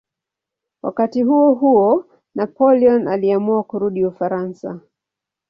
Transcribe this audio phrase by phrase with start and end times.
[0.81, 2.05] Wakati huohuo
[2.35, 4.79] Napoleon aliamua kurudi Ufaransa.